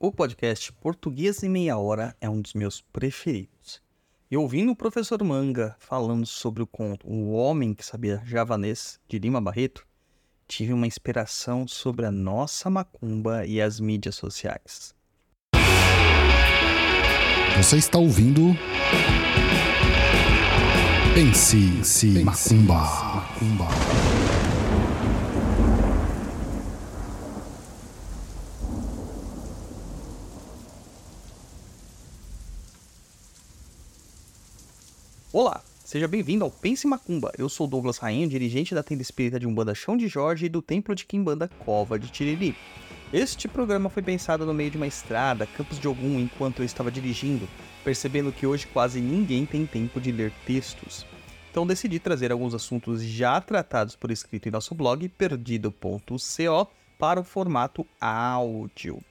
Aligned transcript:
O 0.00 0.12
podcast 0.12 0.72
Português 0.74 1.42
em 1.42 1.48
Meia 1.48 1.76
Hora 1.76 2.14
é 2.20 2.30
um 2.30 2.40
dos 2.40 2.54
meus 2.54 2.80
preferidos. 2.80 3.82
E 4.30 4.36
ouvindo 4.36 4.70
o 4.70 4.76
professor 4.76 5.20
Manga 5.24 5.74
falando 5.80 6.24
sobre 6.24 6.62
o 6.62 6.68
conto 6.68 7.04
O 7.04 7.32
Homem 7.32 7.74
que 7.74 7.84
Sabia 7.84 8.22
Javanês, 8.24 9.00
de 9.08 9.18
Lima 9.18 9.40
Barreto, 9.40 9.84
tive 10.46 10.72
uma 10.72 10.86
inspiração 10.86 11.66
sobre 11.66 12.06
a 12.06 12.12
nossa 12.12 12.70
macumba 12.70 13.44
e 13.44 13.60
as 13.60 13.80
mídias 13.80 14.14
sociais. 14.14 14.94
Você 17.56 17.78
está 17.78 17.98
ouvindo. 17.98 18.56
Pense, 21.12 21.84
se 21.84 22.22
macumba. 22.22 22.74
macumba. 22.74 24.37
Olá, 35.30 35.60
seja 35.84 36.08
bem-vindo 36.08 36.42
ao 36.42 36.50
Pense 36.50 36.86
Macumba. 36.86 37.30
Eu 37.36 37.50
sou 37.50 37.66
Douglas 37.66 37.98
Rainha, 37.98 38.26
dirigente 38.26 38.74
da 38.74 38.82
tenda 38.82 39.02
espírita 39.02 39.38
de 39.38 39.46
Umbanda 39.46 39.74
Chão 39.74 39.94
de 39.94 40.08
Jorge 40.08 40.46
e 40.46 40.48
do 40.48 40.62
Templo 40.62 40.94
de 40.94 41.04
Quimbanda 41.04 41.50
Cova 41.66 41.98
de 41.98 42.08
Tiriri. 42.08 42.56
Este 43.12 43.46
programa 43.46 43.90
foi 43.90 44.02
pensado 44.02 44.46
no 44.46 44.54
meio 44.54 44.70
de 44.70 44.78
uma 44.78 44.86
estrada, 44.86 45.46
Campos 45.46 45.78
de 45.78 45.86
Ogum, 45.86 46.18
enquanto 46.18 46.60
eu 46.60 46.64
estava 46.64 46.90
dirigindo, 46.90 47.46
percebendo 47.84 48.32
que 48.32 48.46
hoje 48.46 48.66
quase 48.68 49.02
ninguém 49.02 49.44
tem 49.44 49.66
tempo 49.66 50.00
de 50.00 50.10
ler 50.10 50.32
textos. 50.46 51.04
Então 51.50 51.66
decidi 51.66 51.98
trazer 51.98 52.32
alguns 52.32 52.54
assuntos 52.54 53.02
já 53.02 53.38
tratados 53.38 53.94
por 53.94 54.10
escrito 54.10 54.48
em 54.48 54.50
nosso 54.50 54.74
blog, 54.74 55.06
perdido.co, 55.10 56.68
para 56.98 57.20
o 57.20 57.24
formato 57.24 57.86
áudio. 58.00 59.02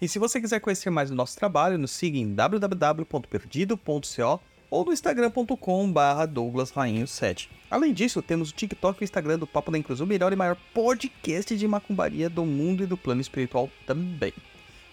E 0.00 0.06
se 0.06 0.20
você 0.20 0.40
quiser 0.40 0.60
conhecer 0.60 0.90
mais 0.90 1.10
do 1.10 1.16
nosso 1.16 1.36
trabalho, 1.36 1.76
nos 1.76 1.90
siga 1.90 2.16
em 2.16 2.32
www.perdido.co 2.32 4.53
ou 4.74 4.84
no 4.84 4.92
instagram.com.br 4.92 6.26
douglasrainho7. 6.32 7.48
Além 7.70 7.92
disso, 7.92 8.20
temos 8.20 8.50
o 8.50 8.52
TikTok 8.52 9.00
e 9.00 9.02
o 9.02 9.04
Instagram 9.04 9.38
do 9.38 9.46
Papo 9.46 9.70
da 9.70 9.78
Inclusão, 9.78 10.04
o 10.04 10.08
melhor 10.08 10.32
e 10.32 10.36
maior 10.36 10.56
podcast 10.74 11.56
de 11.56 11.68
macumbaria 11.68 12.28
do 12.28 12.44
mundo 12.44 12.82
e 12.82 12.86
do 12.86 12.96
plano 12.96 13.20
espiritual 13.20 13.70
também. 13.86 14.32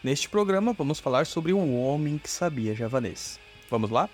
Neste 0.04 0.30
programa, 0.30 0.72
vamos 0.72 1.00
falar 1.00 1.26
sobre 1.26 1.52
o 1.52 1.74
homem 1.74 2.20
que 2.20 2.30
sabia 2.30 2.76
javanês. 2.76 3.40
Vamos 3.72 3.90
lá? 3.90 4.08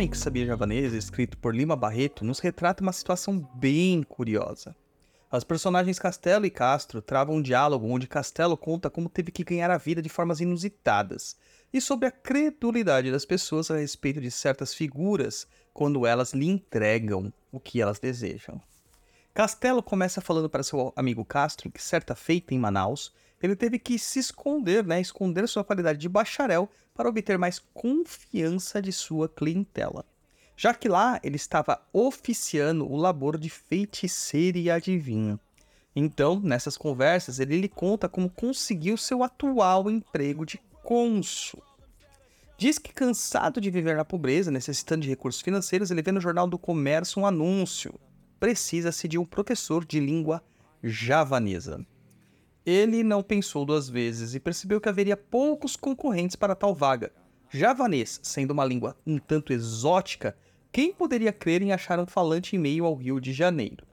Homem 0.00 0.08
que 0.08 0.16
Sabia 0.16 0.46
Javanês, 0.46 0.94
escrito 0.94 1.36
por 1.36 1.54
Lima 1.54 1.76
Barreto, 1.76 2.24
nos 2.24 2.38
retrata 2.38 2.82
uma 2.82 2.90
situação 2.90 3.46
bem 3.56 4.02
curiosa. 4.02 4.74
As 5.30 5.44
personagens 5.44 5.98
Castelo 5.98 6.46
e 6.46 6.50
Castro 6.50 7.02
travam 7.02 7.36
um 7.36 7.42
diálogo 7.42 7.86
onde 7.86 8.06
Castelo 8.06 8.56
conta 8.56 8.88
como 8.88 9.10
teve 9.10 9.30
que 9.30 9.44
ganhar 9.44 9.70
a 9.70 9.76
vida 9.76 10.00
de 10.00 10.08
formas 10.08 10.40
inusitadas 10.40 11.36
e 11.70 11.82
sobre 11.82 12.06
a 12.06 12.10
credulidade 12.10 13.12
das 13.12 13.26
pessoas 13.26 13.70
a 13.70 13.76
respeito 13.76 14.22
de 14.22 14.30
certas 14.30 14.72
figuras 14.72 15.46
quando 15.70 16.06
elas 16.06 16.32
lhe 16.32 16.48
entregam 16.48 17.30
o 17.52 17.60
que 17.60 17.82
elas 17.82 17.98
desejam. 17.98 18.58
Castelo 19.32 19.82
começa 19.82 20.20
falando 20.20 20.50
para 20.50 20.62
seu 20.62 20.92
amigo 20.96 21.24
Castro 21.24 21.70
que 21.70 21.82
certa 21.82 22.14
feita 22.14 22.52
em 22.52 22.58
Manaus 22.58 23.12
ele 23.42 23.56
teve 23.56 23.78
que 23.78 23.98
se 23.98 24.18
esconder, 24.18 24.84
né, 24.84 25.00
esconder 25.00 25.48
sua 25.48 25.64
qualidade 25.64 25.98
de 25.98 26.08
bacharel 26.08 26.68
para 26.94 27.08
obter 27.08 27.38
mais 27.38 27.58
confiança 27.72 28.82
de 28.82 28.92
sua 28.92 29.28
clientela. 29.28 30.04
Já 30.56 30.74
que 30.74 30.88
lá 30.88 31.18
ele 31.22 31.36
estava 31.36 31.80
oficiando 31.92 32.86
o 32.86 32.96
labor 32.96 33.38
de 33.38 33.48
feiticeiro 33.48 34.58
e 34.58 34.70
adivinho. 34.70 35.40
Então, 35.96 36.38
nessas 36.38 36.76
conversas, 36.76 37.40
ele 37.40 37.58
lhe 37.58 37.68
conta 37.68 38.08
como 38.08 38.28
conseguiu 38.28 38.96
seu 38.98 39.22
atual 39.24 39.90
emprego 39.90 40.44
de 40.44 40.58
cônsul. 40.82 41.62
Diz 42.58 42.78
que 42.78 42.92
cansado 42.92 43.58
de 43.58 43.70
viver 43.70 43.96
na 43.96 44.04
pobreza, 44.04 44.50
necessitando 44.50 45.02
de 45.02 45.08
recursos 45.08 45.40
financeiros, 45.40 45.90
ele 45.90 46.02
vê 46.02 46.12
no 46.12 46.20
Jornal 46.20 46.46
do 46.46 46.58
Comércio 46.58 47.22
um 47.22 47.26
anúncio. 47.26 47.98
Precisa-se 48.40 49.06
de 49.06 49.18
um 49.18 49.24
professor 49.26 49.84
de 49.84 50.00
língua 50.00 50.42
javanesa. 50.82 51.84
Ele 52.64 53.02
não 53.02 53.22
pensou 53.22 53.66
duas 53.66 53.86
vezes 53.86 54.34
e 54.34 54.40
percebeu 54.40 54.80
que 54.80 54.88
haveria 54.88 55.14
poucos 55.14 55.76
concorrentes 55.76 56.36
para 56.36 56.54
tal 56.54 56.74
vaga. 56.74 57.12
Javanês, 57.50 58.18
sendo 58.22 58.52
uma 58.52 58.64
língua 58.64 58.96
um 59.06 59.18
tanto 59.18 59.52
exótica, 59.52 60.34
quem 60.72 60.90
poderia 60.90 61.34
crer 61.34 61.60
em 61.60 61.72
achar 61.72 62.00
um 62.00 62.06
falante 62.06 62.56
em 62.56 62.58
meio 62.58 62.86
ao 62.86 62.94
Rio 62.94 63.20
de 63.20 63.30
Janeiro? 63.34 63.86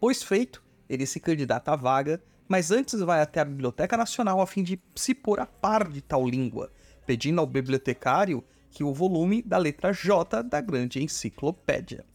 Pois 0.00 0.22
feito, 0.22 0.64
ele 0.88 1.04
se 1.04 1.20
candidata 1.20 1.70
à 1.70 1.76
vaga, 1.76 2.22
mas 2.48 2.70
antes 2.70 2.98
vai 3.00 3.20
até 3.20 3.40
a 3.40 3.44
Biblioteca 3.44 3.94
Nacional 3.94 4.40
a 4.40 4.46
fim 4.46 4.62
de 4.62 4.80
se 4.94 5.14
pôr 5.14 5.38
a 5.38 5.44
par 5.44 5.86
de 5.86 6.00
tal 6.00 6.26
língua, 6.26 6.72
pedindo 7.04 7.42
ao 7.42 7.46
bibliotecário 7.46 8.42
que 8.70 8.82
o 8.82 8.94
volume 8.94 9.42
da 9.42 9.58
letra 9.58 9.92
J 9.92 10.42
da 10.42 10.62
grande 10.62 11.02
enciclopédia 11.02 12.06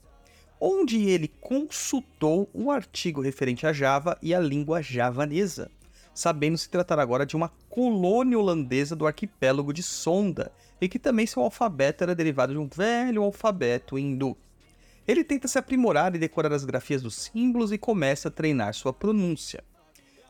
onde 0.60 1.10
ele 1.10 1.28
consultou 1.40 2.50
um 2.54 2.70
artigo 2.70 3.22
referente 3.22 3.66
a 3.66 3.74
Java 3.74 4.18
e 4.22 4.34
a 4.34 4.40
língua 4.40 4.82
javanesa, 4.82 5.72
sabendo 6.14 6.58
se 6.58 6.70
tratar 6.70 7.00
agora 7.00 7.26
de 7.26 7.36
uma 7.36 7.50
colônia 7.70 8.38
holandesa 8.38 8.96
do 8.96 9.08
arquipélago 9.08 9.72
de 9.72 9.82
Sonda, 9.82 10.52
e 10.82 10.90
que 10.90 11.00
também 11.00 11.26
seu 11.26 11.42
alfabeto 11.44 12.04
era 12.04 12.16
derivado 12.16 12.54
de 12.54 12.60
um 12.60 12.68
velho 12.68 13.24
alfabeto 13.24 13.98
hindu. 13.98 14.36
Ele 15.08 15.24
tenta 15.24 15.48
se 15.48 15.58
aprimorar 15.58 16.16
e 16.16 16.20
decorar 16.20 16.54
as 16.54 16.64
grafias 16.64 17.02
dos 17.02 17.16
símbolos 17.16 17.72
e 17.72 17.78
começa 17.78 18.28
a 18.28 18.32
treinar 18.32 18.74
sua 18.74 18.94
pronúncia. 18.94 19.64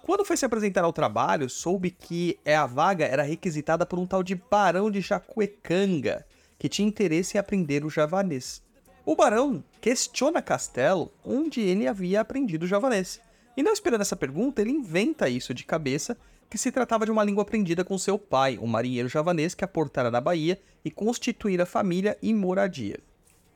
Quando 0.01 0.25
foi 0.25 0.37
se 0.37 0.45
apresentar 0.45 0.83
ao 0.83 0.93
trabalho, 0.93 1.49
soube 1.49 1.91
que 1.91 2.39
a 2.45 2.65
vaga 2.65 3.05
era 3.05 3.21
requisitada 3.21 3.85
por 3.85 3.99
um 3.99 4.07
tal 4.07 4.23
de 4.23 4.35
Barão 4.35 4.89
de 4.89 5.01
Jacuecanga, 5.01 6.25
que 6.57 6.69
tinha 6.69 6.87
interesse 6.87 7.37
em 7.37 7.39
aprender 7.39 7.85
o 7.85 7.89
javanês. 7.89 8.63
O 9.09 9.15
barão 9.15 9.63
questiona 9.81 10.39
Castelo 10.39 11.11
onde 11.25 11.61
ele 11.61 11.87
havia 11.87 12.21
aprendido 12.21 12.67
javanês. 12.67 13.19
E 13.57 13.63
não 13.63 13.73
esperando 13.73 14.01
essa 14.01 14.15
pergunta, 14.15 14.61
ele 14.61 14.69
inventa 14.69 15.27
isso 15.27 15.51
de 15.51 15.63
cabeça 15.63 16.15
que 16.47 16.59
se 16.59 16.71
tratava 16.71 17.05
de 17.05 17.11
uma 17.11 17.23
língua 17.23 17.41
aprendida 17.41 17.83
com 17.83 17.97
seu 17.97 18.19
pai, 18.19 18.59
um 18.59 18.67
marinheiro 18.67 19.09
javanês 19.09 19.55
que 19.55 19.65
aportara 19.65 20.11
na 20.11 20.21
Bahia 20.21 20.61
e 20.85 20.91
constituíra 20.91 21.65
família 21.65 22.19
e 22.21 22.31
moradia. 22.35 22.99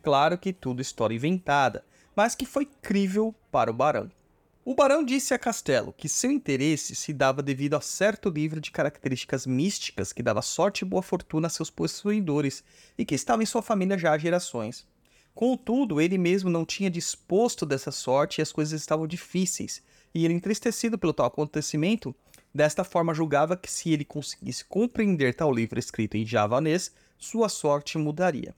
Claro 0.02 0.40
que 0.40 0.52
tudo 0.52 0.82
história 0.82 1.14
inventada, 1.14 1.86
mas 2.16 2.34
que 2.34 2.48
foi 2.48 2.66
crível 2.82 3.36
para 3.52 3.70
o 3.70 3.76
barão. 3.76 4.10
O 4.66 4.74
barão 4.74 5.04
disse 5.04 5.36
a 5.36 5.38
Castelo 5.38 5.94
que 5.94 6.10
seu 6.10 6.32
interesse 6.32 6.96
se 6.96 7.14
dava 7.14 7.44
devido 7.44 7.76
a 7.76 7.82
certo 7.82 8.28
livro 8.28 8.60
de 8.60 8.72
características 8.72 9.46
místicas 9.46 10.12
que 10.12 10.24
dava 10.24 10.42
sorte 10.42 10.82
e 10.82 10.86
boa 10.86 11.04
fortuna 11.04 11.46
a 11.46 11.50
seus 11.52 11.70
possuidores 11.70 12.64
e 12.98 13.06
que 13.06 13.14
estava 13.14 13.44
em 13.44 13.46
sua 13.46 13.62
família 13.62 14.00
já 14.00 14.14
há 14.14 14.18
gerações. 14.18 14.92
Contudo, 15.34 16.00
ele 16.00 16.18
mesmo 16.18 16.50
não 16.50 16.64
tinha 16.64 16.90
disposto 16.90 17.66
dessa 17.66 17.92
sorte 17.92 18.40
e 18.40 18.42
as 18.42 18.52
coisas 18.52 18.80
estavam 18.80 19.08
difíceis, 19.08 19.82
e 20.14 20.24
ele, 20.24 20.34
entristecido 20.34 20.98
pelo 20.98 21.14
tal 21.14 21.26
acontecimento, 21.26 22.16
desta 22.54 22.84
forma 22.84 23.14
julgava 23.14 23.58
que 23.58 23.72
se 23.72 23.92
ele 23.92 24.06
conseguisse 24.06 24.64
compreender 24.66 25.34
tal 25.34 25.52
livro 25.52 25.80
escrito 25.80 26.16
em 26.16 26.26
javanês, 26.26 26.92
sua 27.18 27.50
sorte 27.50 27.98
mudaria. 27.98 28.56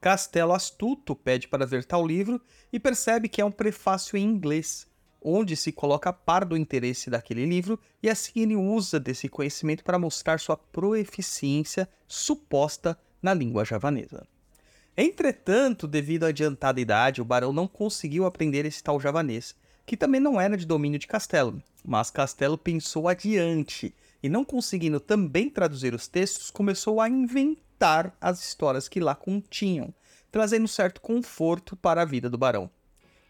Castelo 0.00 0.52
Astuto 0.52 1.14
pede 1.14 1.48
para 1.48 1.66
ver 1.66 1.84
tal 1.84 2.06
livro 2.06 2.40
e 2.72 2.78
percebe 2.78 3.28
que 3.28 3.40
é 3.40 3.44
um 3.44 3.52
prefácio 3.52 4.16
em 4.16 4.24
inglês, 4.24 4.86
onde 5.20 5.56
se 5.56 5.72
coloca 5.72 6.10
a 6.10 6.12
par 6.12 6.44
do 6.44 6.56
interesse 6.56 7.08
daquele 7.08 7.46
livro 7.46 7.78
e 8.02 8.08
assim 8.08 8.40
ele 8.40 8.56
usa 8.56 8.98
desse 8.98 9.28
conhecimento 9.28 9.84
para 9.84 9.98
mostrar 9.98 10.38
sua 10.40 10.56
proeficiência 10.56 11.88
suposta 12.06 12.98
na 13.20 13.32
língua 13.32 13.64
javanesa. 13.64 14.26
Entretanto, 14.96 15.86
devido 15.88 16.24
à 16.24 16.28
adiantada 16.28 16.78
idade, 16.78 17.22
o 17.22 17.24
barão 17.24 17.50
não 17.50 17.66
conseguiu 17.66 18.26
aprender 18.26 18.66
esse 18.66 18.82
tal 18.82 19.00
javanês, 19.00 19.54
que 19.86 19.96
também 19.96 20.20
não 20.20 20.38
era 20.38 20.56
de 20.56 20.66
domínio 20.66 20.98
de 20.98 21.06
Castelo, 21.06 21.62
mas 21.82 22.10
Castelo 22.10 22.58
pensou 22.58 23.08
adiante 23.08 23.94
e, 24.22 24.28
não 24.28 24.44
conseguindo 24.44 25.00
também 25.00 25.48
traduzir 25.48 25.94
os 25.94 26.06
textos, 26.06 26.50
começou 26.50 27.00
a 27.00 27.08
inventar 27.08 28.14
as 28.20 28.44
histórias 28.44 28.86
que 28.86 29.00
lá 29.00 29.14
continham, 29.14 29.94
trazendo 30.30 30.68
certo 30.68 31.00
conforto 31.00 31.74
para 31.74 32.02
a 32.02 32.06
vida 32.06 32.28
do 32.28 32.36
barão. 32.36 32.70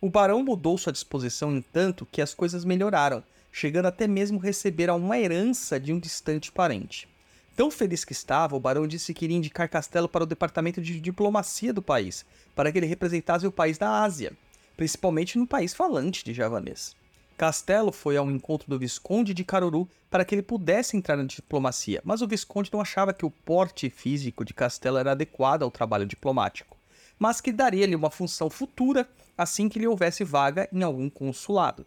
O 0.01 0.11
barão 0.11 0.43
mudou 0.43 0.77
sua 0.77 0.93
disposição 0.93 1.57
em 1.57 1.63
tanto 1.63 2.05
que 2.05 2.21
as 2.21 2.35
coisas 2.35 2.65
melhoraram, 2.65 3.23
chegando 3.53 3.87
até 3.87 4.09
mesmo 4.09 4.41
receber 4.41 4.91
uma 4.91 5.17
herança 5.17 5.79
de 5.79 5.93
um 5.93 6.01
distante 6.01 6.51
parente. 6.51 7.09
Tão 7.55 7.71
feliz 7.71 8.05
que 8.05 8.13
estava, 8.13 8.57
o 8.57 8.61
barão 8.61 8.87
disse 8.87 9.13
que 9.13 9.27
iria 9.27 9.37
indicar 9.37 9.69
Castelo 9.69 10.09
para 10.09 10.25
o 10.25 10.27
departamento 10.27 10.81
de 10.81 10.99
diplomacia 11.01 11.73
do 11.73 11.83
país, 11.83 12.25
para 12.55 12.73
que 12.73 12.79
ele 12.79 12.87
representasse 12.87 13.47
o 13.47 13.53
país 13.53 13.77
da 13.79 14.03
Ásia. 14.03 14.33
principalmente 14.77 15.39
no 15.39 15.47
país 15.47 15.75
falante 15.75 16.25
de 16.25 16.33
javanês. 16.33 16.97
Castelo 17.37 17.93
foi 17.93 18.17
ao 18.17 18.31
encontro 18.31 18.69
do 18.69 18.79
Visconde 18.79 19.35
de 19.35 19.45
Caruru 19.45 19.89
para 20.11 20.25
que 20.25 20.35
ele 20.35 20.43
pudesse 20.43 20.97
entrar 20.97 21.17
na 21.17 21.25
diplomacia, 21.25 22.01
mas 22.05 22.23
o 22.23 22.27
Visconde 22.27 22.71
não 22.73 22.81
achava 22.81 23.13
que 23.13 23.25
o 23.25 23.31
porte 23.31 23.89
físico 23.91 24.45
de 24.45 24.55
Castelo 24.55 24.99
era 24.99 25.13
adequado 25.13 25.63
ao 25.63 25.71
trabalho 25.71 26.07
diplomático, 26.07 26.77
mas 27.19 27.41
que 27.41 27.53
daria-lhe 27.53 27.97
uma 27.97 28.11
função 28.11 28.51
futura 28.51 29.09
assim 29.37 29.69
que 29.69 29.79
lhe 29.79 29.87
houvesse 29.87 30.25
vaga 30.25 30.69
em 30.73 30.83
algum 30.83 31.09
consulado. 31.09 31.87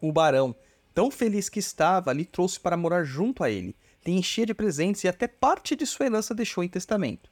O 0.00 0.10
barão, 0.10 0.54
tão 0.94 1.10
feliz 1.10 1.48
que 1.48 1.58
estava, 1.58 2.12
lhe 2.12 2.24
trouxe 2.24 2.58
para 2.58 2.76
morar 2.76 3.04
junto 3.04 3.44
a 3.44 3.50
ele, 3.50 3.76
lhe 4.04 4.12
enchia 4.12 4.46
de 4.46 4.54
presentes 4.54 5.04
e 5.04 5.08
até 5.08 5.26
parte 5.26 5.76
de 5.76 5.86
sua 5.86 6.06
herança 6.06 6.34
deixou 6.34 6.64
em 6.64 6.68
testamento. 6.68 7.30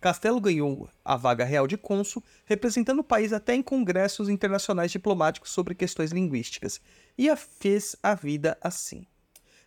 Castelo 0.00 0.40
ganhou 0.40 0.88
a 1.04 1.16
vaga 1.16 1.44
real 1.44 1.66
de 1.66 1.76
cônsul, 1.76 2.22
representando 2.44 3.00
o 3.00 3.04
país 3.04 3.32
até 3.32 3.54
em 3.54 3.62
congressos 3.62 4.28
internacionais 4.28 4.90
diplomáticos 4.90 5.50
sobre 5.50 5.74
questões 5.74 6.12
linguísticas, 6.12 6.80
e 7.16 7.30
a 7.30 7.36
fez 7.36 7.96
a 8.02 8.14
vida 8.14 8.58
assim. 8.60 9.06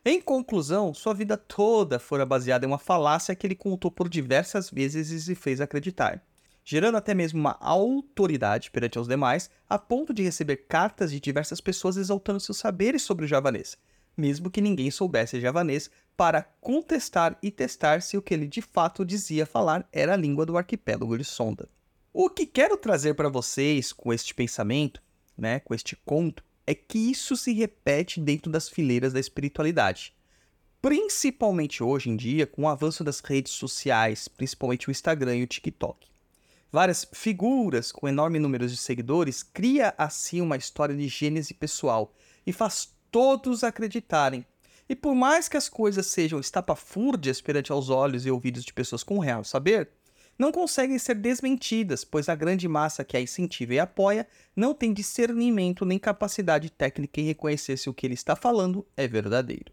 Em 0.05 0.21
conclusão, 0.21 0.93
sua 0.93 1.13
vida 1.13 1.35
toda 1.35 1.99
fora 1.99 2.25
baseada 2.25 2.65
em 2.65 2.69
uma 2.69 2.77
falácia 2.77 3.35
que 3.35 3.45
ele 3.45 3.55
contou 3.55 3.91
por 3.91 4.07
diversas 4.07 4.69
vezes 4.69 5.09
e 5.09 5.19
se 5.19 5.35
fez 5.35 5.59
acreditar, 5.59 6.23
gerando 6.63 6.95
até 6.95 7.13
mesmo 7.13 7.39
uma 7.39 7.57
autoridade 7.59 8.71
perante 8.71 8.99
os 8.99 9.07
demais, 9.07 9.49
a 9.67 9.77
ponto 9.77 10.13
de 10.13 10.23
receber 10.23 10.57
cartas 10.67 11.11
de 11.11 11.19
diversas 11.19 11.59
pessoas 11.59 11.97
exaltando 11.97 12.39
seus 12.39 12.57
saberes 12.57 13.01
sobre 13.01 13.25
o 13.25 13.27
javanês, 13.27 13.77
mesmo 14.19 14.51
que 14.51 14.61
ninguém 14.61 14.91
soubesse 14.91 15.39
javanês, 15.39 15.89
para 16.15 16.43
contestar 16.59 17.37
e 17.41 17.49
testar 17.49 18.01
se 18.01 18.17
o 18.17 18.21
que 18.21 18.33
ele 18.33 18.45
de 18.45 18.61
fato 18.61 19.05
dizia 19.05 19.45
falar 19.45 19.87
era 19.91 20.13
a 20.13 20.17
língua 20.17 20.45
do 20.45 20.57
arquipélago 20.57 21.17
de 21.17 21.23
Sonda. 21.23 21.69
O 22.11 22.29
que 22.29 22.45
quero 22.45 22.75
trazer 22.75 23.13
para 23.13 23.29
vocês 23.29 23.93
com 23.93 24.11
este 24.11 24.35
pensamento, 24.35 25.01
né, 25.37 25.59
com 25.61 25.73
este 25.73 25.95
conto, 25.95 26.43
é 26.67 26.75
que 26.75 26.99
isso 26.99 27.35
se 27.37 27.53
repete 27.53 28.19
dentro 28.19 28.51
das 28.51 28.67
fileiras 28.67 29.13
da 29.13 29.19
espiritualidade. 29.19 30.13
Principalmente 30.81 31.81
hoje 31.81 32.09
em 32.09 32.15
dia, 32.15 32.45
com 32.45 32.63
o 32.63 32.67
avanço 32.67 33.03
das 33.03 33.19
redes 33.21 33.53
sociais, 33.53 34.27
principalmente 34.27 34.87
o 34.87 34.91
Instagram 34.91 35.37
e 35.37 35.43
o 35.43 35.47
TikTok. 35.47 36.07
Várias 36.71 37.07
figuras 37.11 37.91
com 37.91 38.07
enorme 38.07 38.37
número 38.37 38.67
de 38.67 38.77
seguidores 38.77 39.41
cria 39.41 39.93
assim 39.97 40.41
uma 40.41 40.55
história 40.57 40.95
de 40.95 41.07
gênese 41.07 41.53
pessoal 41.53 42.13
e 42.45 42.53
faz 42.53 42.93
todos 43.11 43.63
acreditarem 43.63 44.45
e 44.89 44.95
por 44.95 45.13
mais 45.13 45.47
que 45.47 45.55
as 45.55 45.69
coisas 45.69 46.07
sejam 46.07 46.39
estapafúrdias 46.39 47.39
perante 47.39 47.71
aos 47.71 47.89
olhos 47.89 48.25
e 48.25 48.31
ouvidos 48.31 48.63
de 48.63 48.73
pessoas 48.73 49.03
com 49.03 49.19
real 49.19 49.43
saber, 49.43 49.89
não 50.37 50.51
conseguem 50.51 50.97
ser 50.97 51.15
desmentidas, 51.15 52.03
pois 52.03 52.29
a 52.29 52.33
grande 52.33 52.67
massa 52.67 53.03
que 53.03 53.17
a 53.17 53.21
incentiva 53.21 53.73
e 53.73 53.79
apoia 53.79 54.25
não 54.55 54.73
tem 54.73 54.93
discernimento 54.93 55.85
nem 55.85 55.99
capacidade 55.99 56.71
técnica 56.71 57.19
em 57.19 57.25
reconhecer 57.25 57.77
se 57.77 57.89
o 57.89 57.93
que 57.93 58.07
ele 58.07 58.13
está 58.13 58.35
falando 58.35 58.87
é 58.95 59.05
verdadeiro. 59.07 59.71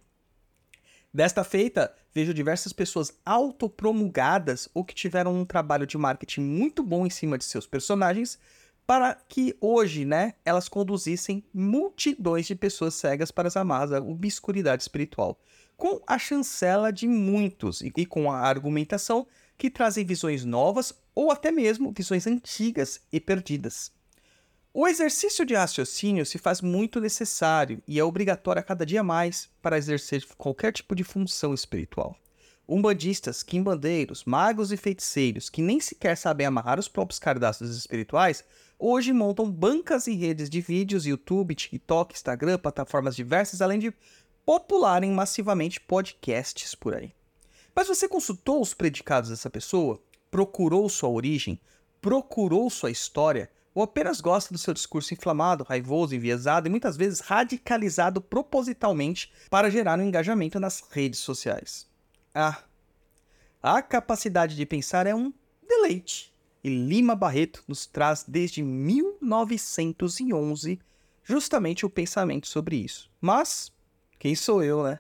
Desta 1.15 1.43
feita, 1.44 1.94
vejo 2.12 2.35
diversas 2.35 2.75
pessoas 2.75 3.11
autopromulgadas 3.25 4.69
ou 4.75 4.85
que 4.85 4.94
tiveram 4.94 5.35
um 5.35 5.47
trabalho 5.47 5.87
de 5.87 5.97
marketing 5.97 6.43
muito 6.43 6.83
bom 6.83 7.06
em 7.06 7.11
cima 7.11 7.38
de 7.38 7.44
seus 7.44 7.67
personagens, 7.67 8.38
para 8.87 9.15
que 9.29 9.56
hoje, 9.61 10.05
né, 10.05 10.35
elas 10.44 10.69
conduzissem 10.69 11.44
multidões 11.53 12.47
de 12.47 12.55
pessoas 12.55 12.94
cegas 12.94 13.31
para 13.31 13.49
as 13.49 13.56
amarras 13.56 13.91
da 13.91 14.00
obscuridade 14.00 14.83
espiritual, 14.83 15.41
com 15.77 16.00
a 16.06 16.19
chancela 16.19 16.93
de 16.93 17.09
muitos 17.09 17.81
e, 17.81 18.06
com 18.06 18.31
a 18.31 18.38
argumentação 18.38 19.27
que 19.59 19.71
trazem 19.71 20.05
visões 20.05 20.44
novas 20.44 20.93
ou 21.15 21.33
até 21.33 21.50
mesmo 21.50 21.93
visões 21.97 22.27
antigas 22.27 23.00
e 23.12 23.19
perdidas. 23.19 23.91
O 24.73 24.87
exercício 24.87 25.44
de 25.44 25.55
raciocínio 25.55 26.27
se 26.27 26.37
faz 26.38 26.61
muito 26.61 27.00
necessário 27.00 27.83
e 27.88 27.99
é 27.99 28.05
obrigatório 28.05 28.61
a 28.61 28.62
cada 28.62 28.85
dia 28.85 29.03
mais 29.03 29.49
para 29.62 29.79
exercer 29.79 30.23
qualquer 30.37 30.71
tipo 30.71 30.94
de 30.94 31.03
função 31.03 31.55
espiritual. 31.55 32.15
Umbandistas, 32.69 33.43
quimbandeiros, 33.43 34.25
magos 34.25 34.71
e 34.73 34.77
feiticeiros 34.77 35.49
que 35.49 35.62
nem 35.62 35.81
sequer 35.81 36.17
sabem 36.17 36.47
amarrar 36.47 36.79
os 36.79 36.88
próprios 36.88 37.19
cardaços 37.19 37.75
espirituais 37.75 38.44
hoje 38.78 39.12
montam 39.12 39.50
bancas 39.50 40.06
e 40.06 40.14
redes 40.14 40.49
de 40.49 40.61
vídeos, 40.61 41.06
YouTube, 41.06 41.55
TikTok, 41.55 42.14
Instagram, 42.14 42.58
plataformas 42.58 43.17
diversas, 43.17 43.62
além 43.62 43.78
de 43.78 43.94
popularem 44.44 45.11
massivamente 45.11 45.81
podcasts 45.81 46.75
por 46.75 46.94
aí. 46.94 47.12
Mas 47.75 47.88
você 47.88 48.08
consultou 48.08 48.61
os 48.61 48.73
predicados 48.73 49.31
dessa 49.31 49.50
pessoa? 49.50 50.00
Procurou 50.31 50.88
sua 50.88 51.11
origem? 51.11 51.61
Procurou 52.00 52.70
sua 52.70 52.90
história? 52.90 53.50
Ou 53.75 53.82
apenas 53.82 54.20
gosta 54.23 54.55
do 54.55 54.58
seu 54.58 54.73
discurso 54.73 55.12
inflamado, 55.12 55.64
raivoso, 55.64 56.14
enviesado 56.14 56.67
e 56.67 56.70
muitas 56.70 56.96
vezes 56.96 57.20
radicalizado 57.20 58.23
propositalmente 58.23 59.31
para 59.50 59.70
gerar 59.70 59.99
um 59.99 60.02
engajamento 60.02 60.58
nas 60.58 60.82
redes 60.90 61.20
sociais? 61.20 61.87
Ah, 62.34 62.62
a 63.62 63.82
capacidade 63.82 64.56
de 64.56 64.64
pensar 64.64 65.06
é 65.06 65.14
um 65.14 65.32
deleite 65.69 66.36
e 66.67 66.69
Lima 66.69 67.15
Barreto 67.15 67.63
nos 67.69 67.87
traz 67.87 68.25
desde 68.27 68.61
1911 68.61 70.81
justamente 71.23 71.87
o 71.87 71.91
pensamento 71.91 72.49
sobre 72.49 72.75
isso. 72.75 73.09
Mas, 73.21 73.73
quem 74.19 74.35
sou 74.35 74.65
eu, 74.65 74.83
né? 74.83 74.99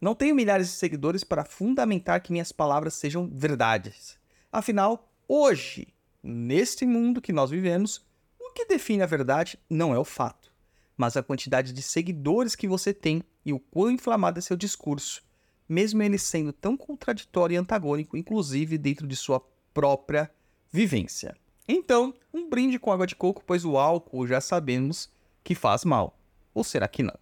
Não 0.00 0.14
tenho 0.14 0.34
milhares 0.34 0.68
de 0.68 0.72
seguidores 0.72 1.22
para 1.22 1.44
fundamentar 1.44 2.22
que 2.22 2.32
minhas 2.32 2.50
palavras 2.50 2.94
sejam 2.94 3.28
verdades. 3.30 4.18
Afinal, 4.50 5.12
hoje, 5.28 5.88
neste 6.22 6.86
mundo 6.86 7.20
que 7.20 7.30
nós 7.30 7.50
vivemos, 7.50 8.02
o 8.40 8.50
que 8.54 8.64
define 8.64 9.02
a 9.02 9.06
verdade 9.06 9.58
não 9.68 9.94
é 9.94 9.98
o 9.98 10.06
fato, 10.06 10.50
mas 10.96 11.14
a 11.14 11.22
quantidade 11.22 11.74
de 11.74 11.82
seguidores 11.82 12.56
que 12.56 12.66
você 12.66 12.94
tem 12.94 13.22
e 13.44 13.52
o 13.52 13.60
quão 13.60 13.90
inflamado 13.90 14.38
é 14.38 14.40
seu 14.40 14.56
discurso, 14.56 15.22
mesmo 15.68 16.02
ele 16.02 16.16
sendo 16.16 16.54
tão 16.54 16.74
contraditório 16.74 17.52
e 17.52 17.58
antagônico, 17.58 18.16
inclusive 18.16 18.78
dentro 18.78 19.06
de 19.06 19.14
sua 19.14 19.46
própria 19.74 20.32
vivência. 20.72 21.36
Então, 21.68 22.14
um 22.32 22.48
brinde 22.48 22.78
com 22.78 22.90
água 22.90 23.06
de 23.06 23.14
coco, 23.14 23.44
pois 23.46 23.64
o 23.64 23.76
álcool 23.76 24.26
já 24.26 24.40
sabemos 24.40 25.10
que 25.44 25.54
faz 25.54 25.84
mal. 25.84 26.18
Ou 26.54 26.64
será 26.64 26.88
que 26.88 27.02
não? 27.02 27.14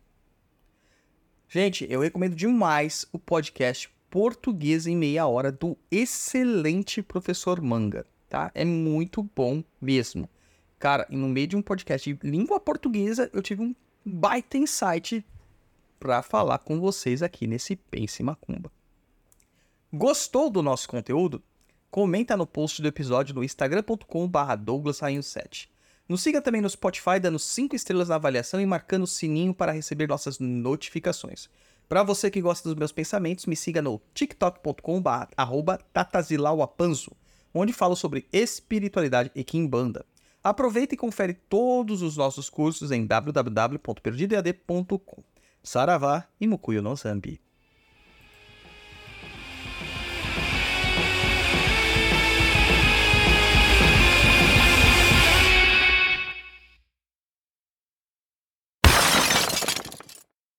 Gente, 1.49 1.87
eu 1.91 2.01
recomendo 2.01 2.37
demais 2.37 3.05
o 3.13 3.19
podcast 3.19 3.91
Português 4.09 4.87
em 4.87 4.97
Meia 4.97 5.27
Hora 5.27 5.51
do 5.51 5.77
excelente 5.91 7.03
professor 7.03 7.61
Manga, 7.61 8.07
tá? 8.29 8.51
É 8.55 8.65
muito 8.65 9.23
bom 9.35 9.63
mesmo. 9.81 10.29
Cara, 10.79 11.07
no 11.11 11.29
meio 11.29 11.49
de 11.49 11.57
um 11.57 11.63
podcast 11.63 12.13
de 12.13 12.29
língua 12.29 12.59
portuguesa, 12.61 13.29
eu 13.33 13.43
tive 13.43 13.63
um 13.63 13.75
baita 14.05 14.57
insight 14.57 15.25
para 15.99 16.23
falar 16.23 16.59
com 16.59 16.81
vocês 16.81 17.23
aqui 17.23 17.47
nesse 17.47 17.77
Pense 17.77 18.23
Macumba. 18.23 18.73
Gostou 19.93 20.49
do 20.49 20.63
nosso 20.63 20.89
conteúdo? 20.89 21.43
Comenta 21.91 22.37
no 22.37 22.47
post 22.47 22.81
do 22.81 22.87
episódio 22.89 23.35
no 23.35 23.43
instagram.com.br 23.43 24.55
douglasrainho7. 24.65 25.69
Nos 26.09 26.23
siga 26.23 26.41
também 26.41 26.61
no 26.61 26.71
Spotify, 26.71 27.19
dando 27.21 27.39
5 27.39 27.77
estrelas 27.77 28.09
na 28.09 28.17
avaliação 28.17 28.61
e 28.61 28.67
marcando 28.67 29.05
o 29.05 29.07
sininho 29.07 29.55
para 29.55 29.73
receber 29.73 30.09
nossas 30.09 30.39
notificações. 30.39 31.49
Para 31.89 32.03
você 32.03 32.31
que 32.31 32.41
gosta 32.41 32.69
dos 32.69 32.79
meus 32.79 32.93
pensamentos, 32.93 33.47
me 33.47 33.57
siga 33.57 33.81
no 33.83 34.01
tiktok.com.br 34.15 35.83
tatazilauapanzo, 35.93 37.13
onde 37.53 37.73
falo 37.73 37.97
sobre 37.97 38.29
espiritualidade 38.33 39.33
e 39.35 39.43
kimbanda. 39.43 40.05
Aproveita 40.43 40.95
e 40.95 40.99
confere 40.99 41.35
todos 41.35 42.01
os 42.03 42.17
nossos 42.17 42.49
cursos 42.49 42.93
em 42.93 43.05
www.perdidoead.com. 43.07 45.23
Saravá 45.63 46.27
e 46.41 46.47
Mukuyo 46.47 46.81
no 46.81 46.97
Zambi. 46.97 47.39